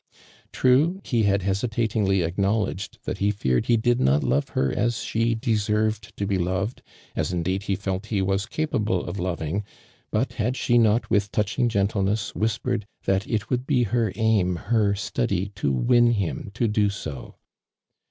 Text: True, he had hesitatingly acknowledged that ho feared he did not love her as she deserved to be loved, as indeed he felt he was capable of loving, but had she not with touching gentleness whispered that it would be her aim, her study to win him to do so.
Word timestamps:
True, 0.51 0.99
he 1.03 1.25
had 1.25 1.43
hesitatingly 1.43 2.23
acknowledged 2.23 2.97
that 3.03 3.19
ho 3.19 3.29
feared 3.29 3.67
he 3.67 3.77
did 3.77 3.99
not 3.99 4.23
love 4.23 4.49
her 4.57 4.73
as 4.73 4.97
she 5.03 5.35
deserved 5.35 6.17
to 6.17 6.25
be 6.25 6.39
loved, 6.39 6.81
as 7.15 7.31
indeed 7.31 7.61
he 7.65 7.75
felt 7.75 8.07
he 8.07 8.19
was 8.19 8.47
capable 8.47 9.05
of 9.05 9.19
loving, 9.19 9.63
but 10.09 10.33
had 10.33 10.57
she 10.57 10.79
not 10.79 11.11
with 11.11 11.31
touching 11.31 11.69
gentleness 11.69 12.33
whispered 12.33 12.87
that 13.05 13.27
it 13.27 13.51
would 13.51 13.67
be 13.67 13.83
her 13.83 14.11
aim, 14.15 14.55
her 14.55 14.95
study 14.95 15.49
to 15.53 15.71
win 15.71 16.13
him 16.13 16.49
to 16.55 16.67
do 16.67 16.89
so. 16.89 17.35